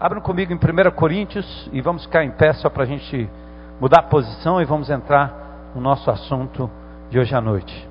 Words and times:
Abram 0.00 0.20
comigo 0.20 0.52
em 0.52 0.56
1 0.56 0.90
Coríntios 0.92 1.68
e 1.72 1.80
vamos 1.80 2.04
ficar 2.04 2.22
em 2.22 2.30
pé 2.30 2.52
só 2.52 2.70
para 2.70 2.84
a 2.84 2.86
gente 2.86 3.28
mudar 3.80 3.98
a 3.98 4.02
posição 4.04 4.62
e 4.62 4.64
vamos 4.64 4.88
entrar 4.90 5.72
no 5.74 5.80
nosso 5.80 6.08
assunto 6.08 6.70
de 7.10 7.18
hoje 7.18 7.34
à 7.34 7.40
noite. 7.40 7.88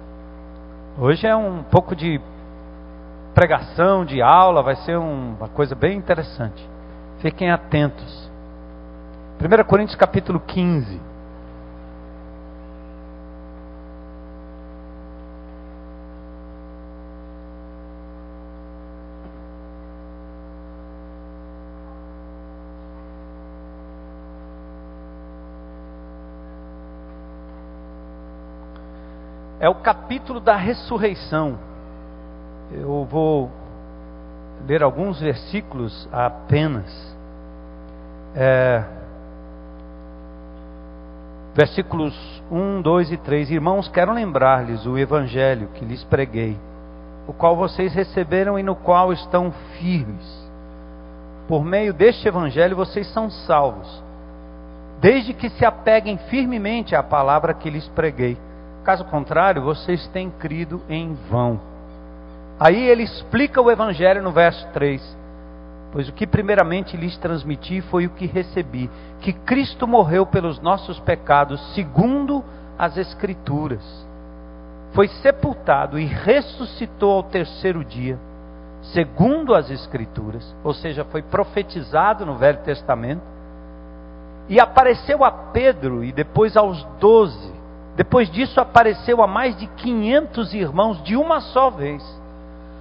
Hoje 0.97 1.27
é 1.27 1.35
um 1.35 1.63
pouco 1.63 1.93
de 1.93 2.21
pregação, 3.35 4.05
de 4.05 4.21
aula, 4.21 4.63
vai 4.63 4.77
ser 4.77 4.97
uma 4.97 5.49
coisa 5.49 5.75
bem 5.75 5.97
interessante. 5.97 6.65
Fiquem 7.19 7.51
atentos. 7.51 8.31
1 9.41 9.63
Coríntios 9.65 9.97
capítulo 9.97 10.39
15. 10.39 11.01
É 29.59 29.67
o 29.67 29.75
capítulo 29.75 30.39
da 30.39 30.55
ressurreição. 30.55 31.57
Eu 32.71 33.05
vou 33.05 33.49
ler 34.67 34.83
alguns 34.83 35.19
versículos 35.19 36.07
apenas. 36.11 37.15
É, 38.35 38.83
versículos 41.55 42.13
1, 42.51 42.81
2 42.81 43.11
e 43.13 43.17
3. 43.17 43.51
Irmãos, 43.51 43.87
quero 43.87 44.13
lembrar-lhes 44.13 44.85
o 44.85 44.97
evangelho 44.97 45.69
que 45.73 45.83
lhes 45.83 46.03
preguei, 46.03 46.55
o 47.27 47.33
qual 47.33 47.55
vocês 47.55 47.93
receberam 47.93 48.59
e 48.59 48.63
no 48.63 48.75
qual 48.75 49.11
estão 49.11 49.51
firmes. 49.79 50.47
Por 51.47 51.63
meio 51.63 51.93
deste 51.93 52.27
evangelho 52.27 52.75
vocês 52.75 53.11
são 53.11 53.31
salvos, 53.31 54.03
desde 54.99 55.33
que 55.33 55.49
se 55.49 55.65
apeguem 55.65 56.17
firmemente 56.29 56.95
à 56.95 57.01
palavra 57.01 57.53
que 57.53 57.69
lhes 57.69 57.87
preguei 57.89 58.37
Caso 58.87 59.03
contrário, 59.03 59.61
vocês 59.61 60.07
têm 60.13 60.29
crido 60.29 60.81
em 60.87 61.13
vão. 61.29 61.59
Aí 62.57 62.87
ele 62.87 63.03
explica 63.03 63.61
o 63.61 63.69
evangelho 63.69 64.23
no 64.23 64.31
verso 64.31 64.65
3. 64.67 65.17
Pois 65.91 66.07
o 66.07 66.13
que 66.13 66.25
primeiramente 66.25 66.95
lhes 66.95 67.17
transmiti 67.17 67.81
foi 67.81 68.05
o 68.05 68.11
que 68.11 68.25
recebi: 68.25 68.89
que 69.19 69.33
Cristo 69.33 69.85
morreu 69.85 70.25
pelos 70.25 70.61
nossos 70.61 71.01
pecados, 71.01 71.59
segundo 71.75 72.41
as 72.79 72.95
Escrituras. 72.95 73.83
Foi 74.93 75.09
sepultado 75.09 75.99
e 75.99 76.05
ressuscitou 76.05 77.11
ao 77.11 77.23
terceiro 77.23 77.83
dia, 77.83 78.17
segundo 78.93 79.53
as 79.53 79.69
Escrituras. 79.69 80.55
Ou 80.63 80.73
seja, 80.73 81.03
foi 81.03 81.21
profetizado 81.21 82.25
no 82.25 82.37
Velho 82.37 82.59
Testamento. 82.59 83.21
E 84.47 84.61
apareceu 84.61 85.25
a 85.25 85.31
Pedro 85.31 86.05
e 86.05 86.13
depois 86.13 86.55
aos 86.55 86.81
doze. 87.01 87.46
Depois 87.97 88.29
disso, 88.29 88.61
apareceu 88.61 89.23
a 89.23 89.27
mais 89.27 89.57
de 89.57 89.65
500 89.65 90.53
irmãos 90.53 91.01
de 91.01 91.17
uma 91.17 91.41
só 91.41 91.71
vez, 91.71 92.03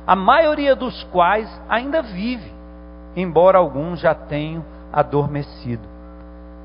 a 0.07 0.15
maioria 0.15 0.77
dos 0.77 1.05
quais 1.05 1.49
ainda 1.71 2.03
vive, 2.03 2.53
embora 3.17 3.57
alguns 3.57 3.99
já 3.99 4.15
tenham 4.15 4.63
adormecido. 4.93 5.83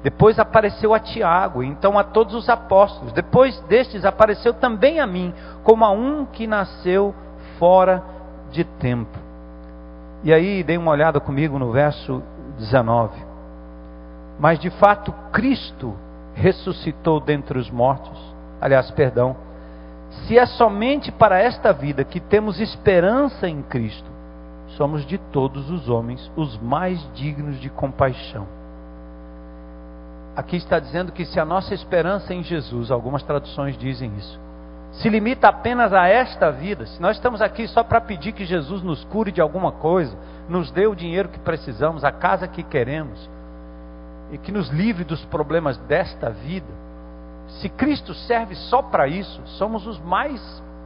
Depois 0.03 0.37
apareceu 0.37 0.93
a 0.93 0.99
Tiago, 0.99 1.63
então 1.63 1.97
a 1.97 2.03
todos 2.03 2.35
os 2.35 2.49
apóstolos. 2.49 3.13
Depois 3.13 3.57
destes 3.61 4.03
apareceu 4.03 4.53
também 4.53 4.99
a 4.99 5.07
mim, 5.07 5.33
como 5.63 5.85
a 5.85 5.91
um 5.91 6.25
que 6.25 6.45
nasceu 6.45 7.15
fora 7.57 8.03
de 8.51 8.65
tempo. 8.65 9.17
E 10.25 10.33
aí, 10.33 10.61
dê 10.61 10.77
uma 10.77 10.91
olhada 10.91 11.21
comigo 11.21 11.57
no 11.57 11.71
verso 11.71 12.21
19. 12.57 13.17
Mas 14.37 14.59
de 14.59 14.69
fato, 14.71 15.13
Cristo 15.31 15.95
ressuscitou 16.33 17.21
dentre 17.21 17.57
os 17.57 17.69
mortos 17.69 18.30
aliás, 18.61 18.91
perdão, 18.91 19.35
se 20.27 20.37
é 20.37 20.45
somente 20.45 21.11
para 21.11 21.39
esta 21.39 21.73
vida 21.73 22.03
que 22.03 22.19
temos 22.19 22.59
esperança 22.59 23.47
em 23.47 23.61
Cristo, 23.63 24.09
somos 24.77 25.05
de 25.05 25.17
todos 25.17 25.69
os 25.69 25.89
homens 25.89 26.31
os 26.35 26.57
mais 26.59 26.99
dignos 27.13 27.59
de 27.59 27.69
compaixão. 27.69 28.47
Aqui 30.35 30.55
está 30.55 30.79
dizendo 30.79 31.11
que 31.11 31.25
se 31.25 31.39
a 31.39 31.45
nossa 31.45 31.73
esperança 31.73 32.33
em 32.33 32.43
Jesus, 32.43 32.89
algumas 32.91 33.23
traduções 33.23 33.77
dizem 33.77 34.15
isso, 34.17 34.39
se 34.93 35.09
limita 35.09 35.47
apenas 35.47 35.93
a 35.93 36.07
esta 36.07 36.51
vida, 36.51 36.85
se 36.85 37.01
nós 37.01 37.15
estamos 37.15 37.41
aqui 37.41 37.67
só 37.67 37.83
para 37.83 38.01
pedir 38.01 38.33
que 38.33 38.45
Jesus 38.45 38.83
nos 38.83 39.03
cure 39.05 39.31
de 39.31 39.41
alguma 39.41 39.71
coisa, 39.71 40.17
nos 40.49 40.69
dê 40.71 40.85
o 40.85 40.95
dinheiro 40.95 41.29
que 41.29 41.39
precisamos, 41.39 42.03
a 42.03 42.11
casa 42.11 42.47
que 42.47 42.61
queremos, 42.61 43.29
e 44.31 44.37
que 44.37 44.51
nos 44.51 44.69
livre 44.69 45.03
dos 45.03 45.23
problemas 45.25 45.77
desta 45.79 46.29
vida, 46.29 46.67
se 47.59 47.69
Cristo 47.69 48.13
serve 48.13 48.55
só 48.55 48.81
para 48.81 49.07
isso, 49.07 49.41
somos 49.45 49.85
os 49.85 49.99
mais 49.99 50.41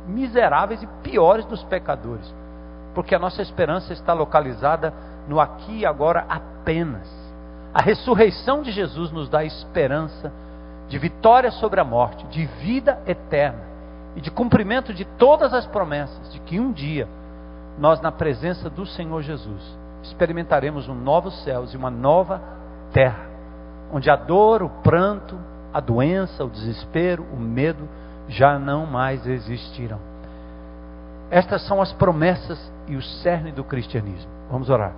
miseráveis 0.07 0.81
e 0.81 0.87
piores 1.03 1.45
dos 1.45 1.63
pecadores. 1.63 2.33
Porque 2.93 3.13
a 3.13 3.19
nossa 3.19 3.41
esperança 3.41 3.93
está 3.93 4.13
localizada 4.13 4.93
no 5.27 5.39
aqui 5.39 5.79
e 5.79 5.85
agora 5.85 6.25
apenas. 6.29 7.07
A 7.73 7.81
ressurreição 7.81 8.61
de 8.61 8.71
Jesus 8.71 9.11
nos 9.11 9.29
dá 9.29 9.43
esperança 9.43 10.31
de 10.87 10.97
vitória 10.97 11.51
sobre 11.51 11.79
a 11.79 11.83
morte, 11.83 12.25
de 12.27 12.45
vida 12.45 13.01
eterna 13.05 13.59
e 14.15 14.21
de 14.21 14.31
cumprimento 14.31 14.93
de 14.93 15.03
todas 15.03 15.53
as 15.53 15.65
promessas 15.65 16.31
de 16.31 16.39
que 16.39 16.59
um 16.59 16.71
dia 16.71 17.07
nós, 17.77 17.99
na 17.99 18.11
presença 18.11 18.69
do 18.69 18.85
Senhor 18.85 19.21
Jesus, 19.21 19.77
experimentaremos 20.01 20.87
um 20.87 20.95
novo 20.95 21.29
céus 21.29 21.73
e 21.73 21.77
uma 21.77 21.89
nova 21.89 22.41
terra, 22.93 23.27
onde 23.91 24.09
a 24.09 24.15
dor, 24.15 24.63
o 24.63 24.69
pranto, 24.69 25.37
a 25.75 25.81
doença, 25.81 26.41
o 26.41 26.49
desespero, 26.49 27.25
o 27.33 27.35
medo 27.35 27.85
já 28.29 28.57
não 28.57 28.85
mais 28.85 29.27
existirão. 29.27 29.99
Estas 31.29 31.67
são 31.67 31.81
as 31.81 31.91
promessas 31.91 32.71
e 32.87 32.95
o 32.95 33.01
cerne 33.01 33.51
do 33.51 33.61
cristianismo. 33.61 34.31
Vamos 34.49 34.69
orar. 34.69 34.93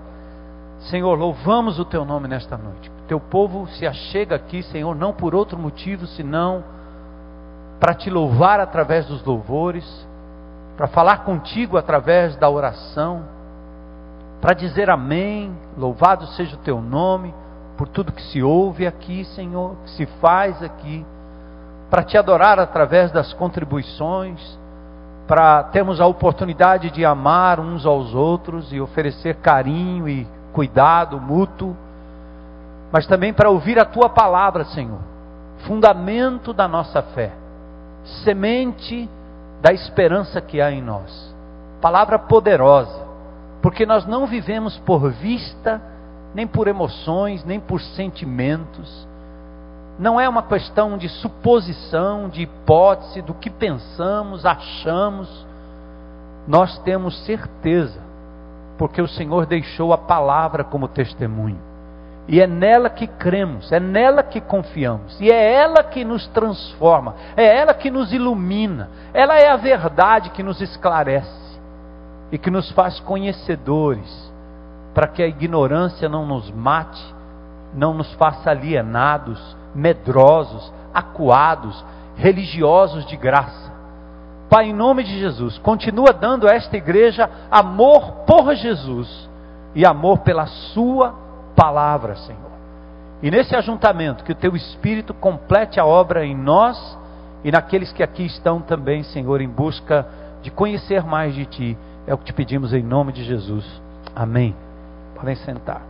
Senhor, 0.82 1.18
louvamos 1.18 1.80
o 1.80 1.86
teu 1.86 2.06
nome 2.06 2.28
nesta 2.28 2.56
noite. 2.56 2.92
Teu 3.08 3.20
povo 3.20 3.68
se 3.70 3.88
achega 3.88 4.36
aqui, 4.36 4.62
Senhor, 4.62 4.96
não 4.96 5.14
por 5.14 5.34
outro 5.34 5.58
motivo 5.58 6.06
senão 6.06 6.64
para 7.80 7.96
te 7.96 8.12
louvar 8.12 8.60
através 8.60 9.08
dos 9.08 9.24
louvores, 9.24 10.08
para 10.78 10.86
falar 10.86 11.24
contigo 11.24 11.76
através 11.76 12.36
da 12.36 12.48
oração, 12.48 13.24
para 14.40 14.54
dizer 14.54 14.92
amém, 14.92 15.52
louvado 15.76 16.28
seja 16.28 16.56
o 16.56 16.60
teu 16.60 16.80
nome 16.80 17.34
por 17.78 17.88
tudo 17.88 18.12
que 18.12 18.22
se 18.24 18.42
ouve 18.42 18.88
aqui, 18.88 19.24
Senhor, 19.24 19.76
que 19.84 19.92
se 19.92 20.06
faz 20.20 20.62
aqui, 20.64 21.06
para 21.90 22.04
te 22.04 22.18
adorar 22.18 22.60
através 22.60 23.12
das 23.12 23.32
contribuições, 23.34 24.60
para 25.28 25.64
termos 25.64 26.02
a 26.02 26.08
oportunidade 26.08 26.90
de 26.90 27.06
amar 27.06 27.60
uns 27.60 27.86
aos 27.86 28.16
outros 28.16 28.74
e 28.74 28.82
oferecer 28.82 29.36
carinho 29.36 30.10
e 30.10 30.28
cuidado 30.54 31.20
mútuo, 31.20 31.76
mas 32.92 33.06
também 33.06 33.34
para 33.34 33.50
ouvir 33.50 33.78
a 33.78 33.86
tua 33.86 34.10
palavra, 34.10 34.66
Senhor, 34.66 35.00
fundamento 35.68 36.54
da 36.54 36.68
nossa 36.68 37.02
fé, 37.02 37.32
semente 38.24 39.10
da 39.62 39.72
esperança 39.72 40.42
que 40.42 40.62
há 40.62 40.72
em 40.72 40.82
nós, 40.82 41.36
palavra 41.82 42.18
poderosa, 42.18 43.06
porque 43.62 43.86
nós 43.86 44.06
não 44.06 44.26
vivemos 44.26 44.78
por 44.80 45.12
vista, 45.12 45.82
nem 46.34 46.46
por 46.46 46.68
emoções, 46.68 47.44
nem 47.44 47.60
por 47.60 47.82
sentimentos. 47.82 49.08
Não 50.00 50.20
é 50.20 50.30
uma 50.30 50.44
questão 50.44 50.98
de 50.98 51.10
suposição, 51.10 52.30
de 52.30 52.44
hipótese, 52.44 53.22
do 53.22 53.34
que 53.34 53.50
pensamos, 53.50 54.46
achamos. 54.46 55.46
Nós 56.48 56.78
temos 56.80 57.26
certeza, 57.26 58.00
porque 58.78 59.02
o 59.02 59.08
Senhor 59.08 59.46
deixou 59.46 59.92
a 59.92 59.98
palavra 59.98 60.64
como 60.64 60.88
testemunho. 60.88 61.60
E 62.28 62.42
é 62.42 62.46
nela 62.46 62.90
que 62.90 63.08
cremos, 63.08 63.72
é 63.72 63.80
nela 63.80 64.22
que 64.22 64.42
confiamos, 64.42 65.20
e 65.20 65.32
é 65.32 65.54
ela 65.54 65.82
que 65.82 66.04
nos 66.04 66.28
transforma, 66.28 67.16
é 67.38 67.58
ela 67.58 67.74
que 67.74 67.90
nos 67.90 68.12
ilumina, 68.12 68.90
ela 69.14 69.38
é 69.38 69.50
a 69.50 69.56
verdade 69.56 70.30
que 70.32 70.44
nos 70.44 70.60
esclarece 70.60 71.58
e 72.30 72.38
que 72.38 72.52
nos 72.52 72.70
faz 72.72 73.00
conhecedores 73.00 74.28
para 74.98 75.08
que 75.08 75.22
a 75.22 75.28
ignorância 75.28 76.10
não 76.10 76.26
nos 76.26 76.50
mate, 76.50 77.16
não 77.72 77.94
nos 77.94 78.12
faça 78.16 78.50
alienados, 78.50 79.56
medrosos, 79.76 80.74
acuados, 80.92 81.86
religiosos 82.16 83.06
de 83.06 83.16
graça. 83.16 83.72
Pai, 84.50 84.70
em 84.70 84.74
nome 84.74 85.04
de 85.04 85.20
Jesus, 85.20 85.60
continua 85.60 86.12
dando 86.12 86.50
a 86.50 86.56
esta 86.56 86.76
igreja 86.76 87.30
amor 87.52 88.26
por 88.26 88.56
Jesus 88.56 89.30
e 89.76 89.86
amor 89.86 90.22
pela 90.22 90.48
Sua 90.48 91.14
palavra, 91.56 92.16
Senhor. 92.16 92.52
E 93.22 93.30
nesse 93.30 93.56
ajuntamento, 93.56 94.24
que 94.24 94.32
o 94.32 94.36
Teu 94.36 94.56
Espírito 94.56 95.14
complete 95.14 95.80
a 95.80 95.86
obra 95.86 96.26
em 96.26 96.36
nós 96.36 96.98
e 97.44 97.52
naqueles 97.52 97.94
que 97.94 98.02
aqui 98.02 98.26
estão 98.26 98.62
também, 98.62 99.04
Senhor, 99.04 99.42
em 99.42 99.48
busca 99.48 100.08
de 100.42 100.50
conhecer 100.50 101.04
mais 101.04 101.36
de 101.36 101.46
Ti. 101.46 101.78
É 102.08 102.16
o 102.16 102.18
que 102.18 102.26
te 102.26 102.34
pedimos 102.34 102.74
em 102.74 102.82
nome 102.82 103.14
de 103.14 103.24
Jesus. 103.24 103.64
Amém. 104.16 104.56
Podem 105.18 105.36
sentar. 105.36 105.82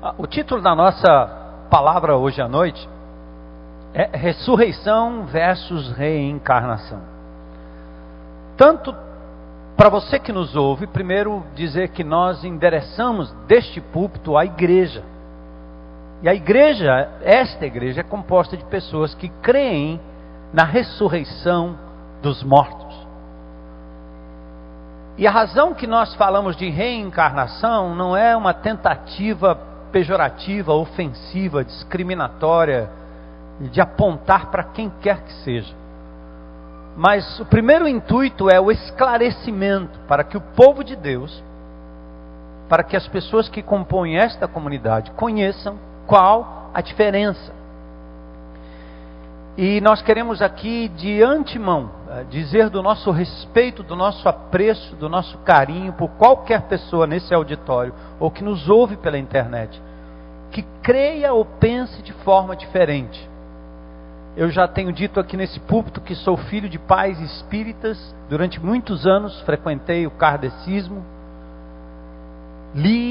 Ah, 0.00 0.14
o 0.16 0.28
título 0.28 0.62
da 0.62 0.76
nossa 0.76 1.66
palavra 1.68 2.16
hoje 2.16 2.40
à 2.40 2.46
noite 2.46 2.88
é 3.92 4.16
Ressurreição 4.16 5.26
versus 5.26 5.90
Reencarnação. 5.90 7.00
Tanto 8.56 8.94
para 9.76 9.88
você 9.88 10.20
que 10.20 10.32
nos 10.32 10.54
ouve, 10.54 10.86
primeiro 10.86 11.42
dizer 11.56 11.88
que 11.88 12.04
nós 12.04 12.44
endereçamos 12.44 13.32
deste 13.48 13.80
púlpito 13.80 14.36
à 14.36 14.44
igreja 14.44 15.02
e 16.22 16.28
a 16.28 16.34
igreja, 16.34 17.10
esta 17.22 17.66
igreja, 17.66 18.00
é 18.00 18.04
composta 18.04 18.56
de 18.56 18.64
pessoas 18.64 19.14
que 19.14 19.28
creem 19.28 20.00
na 20.52 20.64
ressurreição 20.64 21.78
dos 22.22 22.42
mortos. 22.42 23.06
E 25.18 25.26
a 25.26 25.30
razão 25.30 25.74
que 25.74 25.86
nós 25.86 26.14
falamos 26.14 26.56
de 26.56 26.68
reencarnação 26.68 27.94
não 27.94 28.16
é 28.16 28.36
uma 28.36 28.52
tentativa 28.52 29.54
pejorativa, 29.90 30.72
ofensiva, 30.72 31.64
discriminatória, 31.64 32.90
de 33.60 33.80
apontar 33.80 34.50
para 34.50 34.64
quem 34.64 34.90
quer 35.00 35.22
que 35.22 35.32
seja. 35.44 35.74
Mas 36.96 37.40
o 37.40 37.46
primeiro 37.46 37.86
intuito 37.86 38.50
é 38.50 38.60
o 38.60 38.70
esclarecimento 38.70 39.98
para 40.08 40.24
que 40.24 40.36
o 40.36 40.40
povo 40.40 40.82
de 40.82 40.96
Deus, 40.96 41.42
para 42.68 42.82
que 42.82 42.96
as 42.96 43.06
pessoas 43.08 43.48
que 43.48 43.62
compõem 43.62 44.18
esta 44.18 44.48
comunidade 44.48 45.10
conheçam 45.12 45.78
qual 46.06 46.70
a 46.72 46.80
diferença. 46.80 47.54
E 49.56 49.80
nós 49.80 50.02
queremos 50.02 50.42
aqui, 50.42 50.88
de 50.88 51.22
antemão, 51.22 51.90
eh, 52.10 52.24
dizer 52.28 52.68
do 52.68 52.82
nosso 52.82 53.10
respeito, 53.10 53.82
do 53.82 53.96
nosso 53.96 54.28
apreço, 54.28 54.94
do 54.96 55.08
nosso 55.08 55.38
carinho 55.38 55.94
por 55.94 56.08
qualquer 56.10 56.62
pessoa 56.62 57.06
nesse 57.06 57.32
auditório 57.32 57.94
ou 58.20 58.30
que 58.30 58.44
nos 58.44 58.68
ouve 58.68 58.98
pela 58.98 59.16
internet, 59.16 59.80
que 60.50 60.62
creia 60.82 61.32
ou 61.32 61.44
pense 61.44 62.02
de 62.02 62.12
forma 62.12 62.54
diferente. 62.54 63.26
Eu 64.36 64.50
já 64.50 64.68
tenho 64.68 64.92
dito 64.92 65.18
aqui 65.18 65.38
nesse 65.38 65.58
púlpito 65.60 66.02
que 66.02 66.14
sou 66.14 66.36
filho 66.36 66.68
de 66.68 66.78
pais 66.78 67.18
espíritas, 67.18 68.14
durante 68.28 68.62
muitos 68.62 69.06
anos 69.06 69.40
frequentei 69.40 70.06
o 70.06 70.10
kardecismo, 70.10 71.02
li, 72.74 73.05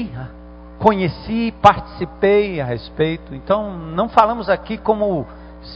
conheci, 0.86 1.52
participei 1.60 2.60
a 2.60 2.64
respeito. 2.64 3.34
Então, 3.34 3.76
não 3.76 4.08
falamos 4.08 4.48
aqui 4.48 4.78
como 4.78 5.26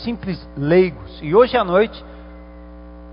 simples 0.04 0.48
leigos. 0.56 1.18
E 1.20 1.34
hoje 1.34 1.56
à 1.56 1.64
noite, 1.64 2.04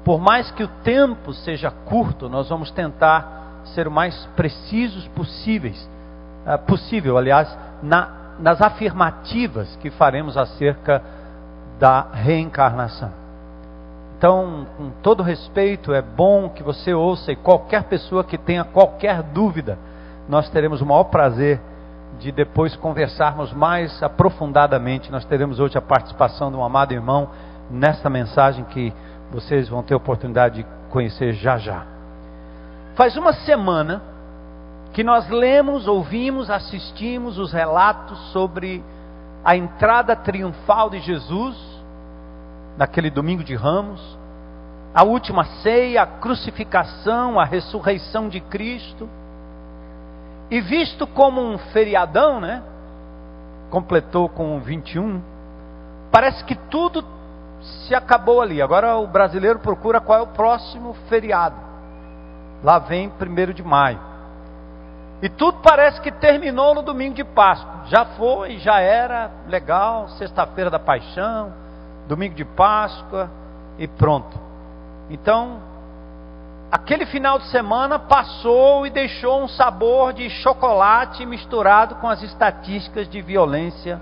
por 0.06 0.20
mais 0.20 0.52
que 0.52 0.62
o 0.62 0.68
tempo 0.84 1.34
seja 1.34 1.72
curto, 1.72 2.30
nós 2.30 2.50
vamos 2.50 2.70
tentar 2.70 3.64
ser 3.74 3.88
o 3.88 3.92
mais 3.92 4.28
precisos 4.36 5.08
possíveis, 5.08 5.90
uh, 6.46 6.60
possível, 6.68 7.18
aliás, 7.18 7.58
na, 7.82 8.36
nas 8.38 8.62
afirmativas 8.62 9.76
que 9.78 9.90
faremos 9.90 10.38
acerca 10.38 11.02
da 11.80 12.10
reencarnação. 12.14 13.12
Então, 14.20 14.68
com 14.78 14.92
todo 15.02 15.24
respeito, 15.24 15.92
é 15.92 16.04
bom 16.04 16.48
que 16.48 16.62
você 16.62 16.94
ouça 16.94 17.32
e 17.32 17.36
qualquer 17.36 17.86
pessoa 17.86 18.24
que 18.24 18.38
tenha 18.38 18.64
qualquer 18.64 19.24
dúvida, 19.24 19.80
nós 20.30 20.48
teremos 20.52 20.80
o 20.80 20.86
maior 20.86 21.06
prazer 21.06 21.60
de 22.20 22.32
depois 22.32 22.76
conversarmos 22.76 23.54
mais 23.54 24.02
aprofundadamente. 24.02 25.12
Nós 25.12 25.26
teremos 25.26 25.60
hoje 25.60 25.78
a 25.78 25.82
participação 25.82 26.50
de 26.50 26.58
um 26.58 26.64
amado 26.64 26.94
irmão 26.94 27.30
nesta 27.70 28.10
mensagem 28.10 28.64
que 28.66 28.94
vocês 29.32 29.70
vão 29.70 29.84
ter 29.84 29.94
oportunidade 29.96 30.64
de 30.64 30.66
conhecer 30.90 31.34
já 31.34 31.58
já. 31.58 31.86
Faz 32.96 33.16
uma 33.18 33.34
semana 33.34 34.02
que 34.94 35.04
nós 35.04 35.30
lemos, 35.30 35.88
ouvimos, 35.88 36.50
assistimos 36.50 37.38
os 37.38 37.52
relatos 37.52 38.18
sobre 38.32 38.84
a 39.44 39.56
entrada 39.56 40.16
triunfal 40.16 40.90
de 40.90 41.00
Jesus 41.00 41.56
naquele 42.78 43.10
domingo 43.10 43.44
de 43.44 43.56
Ramos, 43.56 44.18
a 44.94 45.04
última 45.04 45.44
ceia, 45.62 46.04
a 46.04 46.08
crucificação, 46.08 47.40
a 47.40 47.46
ressurreição 47.46 48.30
de 48.30 48.40
Cristo. 48.40 49.08
E 50.50 50.62
visto 50.62 51.06
como 51.06 51.42
um 51.42 51.58
feriadão, 51.58 52.40
né? 52.40 52.64
Completou 53.70 54.30
com 54.30 54.60
21. 54.60 55.22
Parece 56.12 56.44
que 56.46 56.56
tudo 56.56 57.04
se 57.62 57.94
acabou 57.94 58.42
ali. 58.42 58.62
Agora 58.62 58.96
o 58.98 59.08
brasileiro 59.08 59.60
procura 59.60 60.00
qual 60.00 60.20
é 60.20 60.22
o 60.22 60.28
próximo 60.28 60.94
feriado. 61.10 61.56
Lá 62.64 62.80
vem 62.80 63.10
primeiro 63.10 63.54
de 63.54 63.64
maio. 63.64 64.00
E 65.22 65.30
tudo 65.30 65.60
parece 65.64 66.00
que 66.00 66.12
terminou 66.12 66.76
no 66.76 66.82
domingo 66.82 67.16
de 67.16 67.24
Páscoa. 67.24 67.86
Já 67.86 68.06
foi, 68.06 68.58
já 68.60 68.80
era 68.80 69.32
legal, 69.48 70.08
sexta-feira 70.10 70.70
da 70.70 70.80
paixão, 70.80 71.52
domingo 72.08 72.36
de 72.36 72.46
Páscoa 72.46 73.30
e 73.80 73.88
pronto. 73.88 74.38
Então, 75.10 75.60
aquele 76.72 77.06
final 77.06 77.40
de 77.40 77.46
semana 77.48 77.98
passou 77.98 78.86
e 78.86 78.90
deixou 78.90 79.44
um 79.44 79.48
sabor 79.48 80.14
de 80.14 80.30
chocolate 80.30 81.26
misturado 81.26 81.96
com 81.96 82.08
as 82.08 82.22
estatísticas 82.22 83.10
de 83.10 83.22
violência 83.22 84.02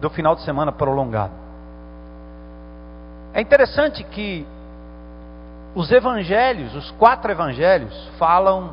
do 0.00 0.10
final 0.10 0.34
de 0.34 0.42
semana 0.42 0.72
prolongado. 0.72 1.32
É 3.32 3.40
interessante 3.40 4.02
que 4.02 4.46
os 5.74 5.90
evangelhos, 5.90 6.74
os 6.74 6.90
quatro 6.92 7.30
evangelhos, 7.30 7.94
falam 8.18 8.72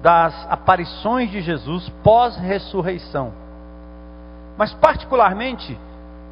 das 0.00 0.46
aparições 0.48 1.30
de 1.30 1.40
Jesus 1.40 1.88
pós-ressurreição. 2.02 3.32
Mas, 4.56 4.72
particularmente, 4.74 5.76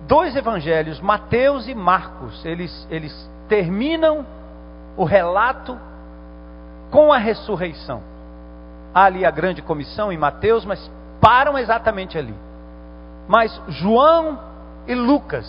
dois 0.07 0.37
evangelhos, 0.37 1.01
Mateus 1.01 1.67
e 1.67 1.75
Marcos, 1.75 2.45
eles, 2.45 2.87
eles 2.89 3.31
terminam 3.49 4.25
o 4.97 5.05
relato 5.05 5.79
com 6.91 7.13
a 7.13 7.19
ressurreição. 7.19 8.03
Há 8.95 9.05
ali 9.05 9.25
a 9.25 9.31
grande 9.31 9.61
comissão 9.61 10.11
em 10.11 10.17
Mateus, 10.17 10.65
mas 10.65 10.91
param 11.21 11.59
exatamente 11.59 12.17
ali. 12.17 12.35
Mas 13.29 13.61
João 13.69 14.39
e 14.87 14.95
Lucas 14.95 15.45